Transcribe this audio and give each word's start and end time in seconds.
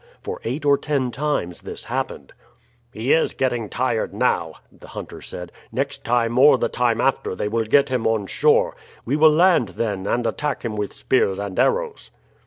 For 0.23 0.41
eight 0.43 0.65
or 0.65 0.79
ten 0.79 1.11
times 1.11 1.61
this 1.61 1.83
happened. 1.83 2.33
"He 2.91 3.13
is 3.13 3.35
getting 3.35 3.69
tired 3.69 4.15
now," 4.15 4.55
the 4.71 4.87
hunter 4.87 5.21
said. 5.21 5.51
"Next 5.71 6.03
time 6.03 6.39
or 6.39 6.57
the 6.57 6.69
time 6.69 6.99
after 6.99 7.35
they 7.35 7.47
will 7.47 7.65
get 7.65 7.89
him 7.89 8.07
on 8.07 8.25
shore. 8.25 8.75
We 9.05 9.15
will 9.15 9.29
land 9.31 9.67
then 9.77 10.07
and 10.07 10.25
attack 10.25 10.65
him 10.65 10.75
with 10.75 10.91
spears 10.93 11.37
and 11.37 11.59
arrows." 11.59 12.09